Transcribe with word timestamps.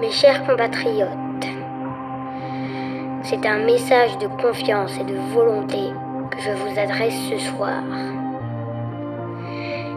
Mes 0.00 0.10
chers 0.10 0.44
compatriotes, 0.44 1.46
c'est 3.22 3.46
un 3.46 3.58
message 3.58 4.18
de 4.18 4.26
confiance 4.26 4.98
et 4.98 5.04
de 5.04 5.16
volonté 5.32 5.78
que 6.32 6.40
je 6.40 6.50
vous 6.50 6.78
adresse 6.78 7.14
ce 7.30 7.38
soir. 7.38 7.80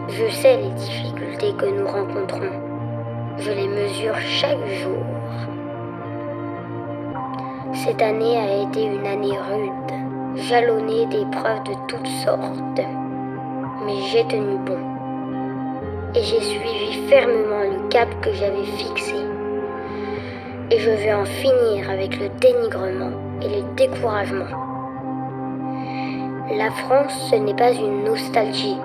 Je 0.08 0.28
sais 0.30 0.56
les 0.56 0.70
difficultés 0.70 1.52
que 1.54 1.66
nous 1.66 1.86
rencontrons. 1.86 2.52
Je 3.38 3.50
les 3.50 3.66
mesure 3.66 4.16
chaque 4.20 4.64
jour. 4.66 5.04
Cette 7.72 8.00
année 8.00 8.38
a 8.38 8.68
été 8.68 8.84
une 8.84 9.06
année 9.06 9.36
rude, 9.36 10.36
jalonnée 10.36 11.06
d'épreuves 11.06 11.64
de 11.64 11.74
toutes 11.88 12.06
sortes. 12.24 12.86
Mais 13.84 14.00
j'ai 14.12 14.24
tenu 14.28 14.58
bon. 14.58 14.78
Et 16.14 16.22
j'ai 16.22 16.40
suivi 16.40 17.08
fermement 17.08 17.64
le 17.64 17.88
cap 17.88 18.08
que 18.20 18.32
j'avais 18.32 18.64
fixé. 18.64 19.27
Et 20.70 20.78
je 20.80 20.90
veux 20.90 21.14
en 21.14 21.24
finir 21.24 21.90
avec 21.90 22.20
le 22.20 22.28
dénigrement 22.40 23.10
et 23.40 23.48
le 23.48 23.74
découragement. 23.74 24.44
La 26.54 26.70
France, 26.70 27.28
ce 27.30 27.36
n'est 27.36 27.54
pas 27.54 27.72
une 27.72 28.04
nostalgie, 28.04 28.76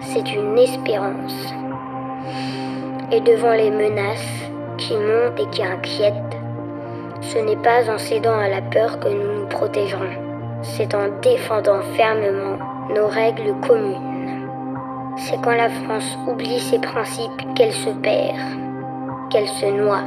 c'est 0.00 0.32
une 0.32 0.58
espérance. 0.58 1.54
Et 3.12 3.20
devant 3.20 3.52
les 3.52 3.70
menaces 3.70 4.50
qui 4.78 4.94
montent 4.94 5.38
et 5.38 5.48
qui 5.52 5.62
inquiètent, 5.62 6.14
ce 7.20 7.38
n'est 7.38 7.62
pas 7.62 7.88
en 7.88 7.98
cédant 7.98 8.36
à 8.36 8.48
la 8.48 8.60
peur 8.60 8.98
que 8.98 9.08
nous 9.08 9.40
nous 9.42 9.46
protégerons, 9.46 10.10
c'est 10.62 10.92
en 10.92 11.08
défendant 11.22 11.82
fermement 11.96 12.58
nos 12.92 13.06
règles 13.06 13.54
communes. 13.64 14.48
C'est 15.16 15.40
quand 15.40 15.54
la 15.54 15.68
France 15.68 16.18
oublie 16.26 16.58
ses 16.58 16.80
principes 16.80 17.54
qu'elle 17.54 17.72
se 17.72 17.90
perd, 17.90 18.38
qu'elle 19.30 19.48
se 19.48 19.66
noie 19.66 20.02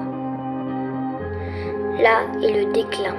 là 2.02 2.22
est 2.42 2.52
le 2.52 2.72
déclin. 2.74 3.16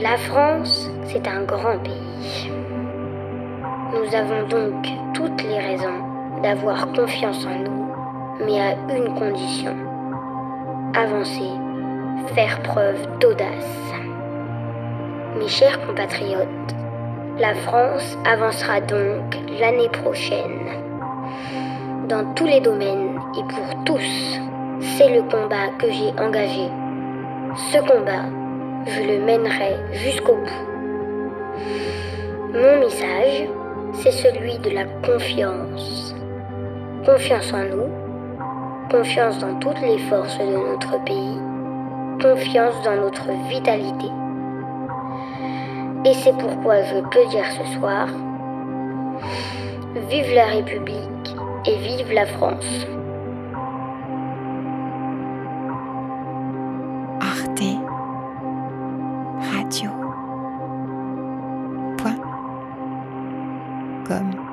La 0.00 0.16
France, 0.16 0.88
c'est 1.06 1.26
un 1.26 1.42
grand 1.42 1.78
pays. 1.78 2.50
Nous 3.92 4.14
avons 4.14 4.46
donc 4.48 4.86
toutes 5.14 5.42
les 5.42 5.58
raisons 5.58 6.40
d'avoir 6.42 6.92
confiance 6.92 7.44
en 7.46 7.58
nous, 7.58 7.88
mais 8.44 8.60
à 8.60 8.72
une 8.94 9.14
condition. 9.14 9.74
Avancer, 10.94 11.50
faire 12.34 12.60
preuve 12.62 13.18
d'audace. 13.18 13.92
Mes 15.36 15.48
chers 15.48 15.84
compatriotes, 15.86 16.74
la 17.38 17.54
France 17.54 18.16
avancera 18.24 18.80
donc 18.80 19.36
l'année 19.58 19.88
prochaine, 19.88 20.68
dans 22.08 22.32
tous 22.34 22.46
les 22.46 22.60
domaines 22.60 23.18
et 23.36 23.42
pour 23.52 23.84
tous. 23.84 24.38
C'est 24.80 25.08
le 25.08 25.22
combat 25.22 25.68
que 25.78 25.90
j'ai 25.90 26.10
engagé. 26.20 26.68
Ce 27.72 27.78
combat, 27.78 28.26
je 28.86 29.00
le 29.00 29.24
mènerai 29.24 29.76
jusqu'au 29.92 30.34
bout. 30.34 30.74
Mon 32.52 32.80
message, 32.80 33.48
c'est 33.94 34.10
celui 34.10 34.58
de 34.58 34.70
la 34.70 34.84
confiance. 35.06 36.14
Confiance 37.04 37.52
en 37.52 37.64
nous, 37.64 37.90
confiance 38.90 39.38
dans 39.38 39.54
toutes 39.58 39.80
les 39.80 39.98
forces 39.98 40.38
de 40.38 40.44
notre 40.44 41.02
pays, 41.04 41.38
confiance 42.20 42.82
dans 42.82 42.96
notre 42.96 43.28
vitalité. 43.48 44.08
Et 46.04 46.14
c'est 46.14 46.36
pourquoi 46.36 46.82
je 46.82 47.00
peux 47.00 47.26
dire 47.30 47.46
ce 47.50 47.78
soir, 47.78 48.08
vive 50.08 50.34
la 50.34 50.46
République 50.46 51.36
et 51.66 51.76
vive 51.76 52.12
la 52.12 52.26
France. 52.26 52.86
radio. 59.64 59.90
Point. 61.96 62.20
Comme. 64.06 64.43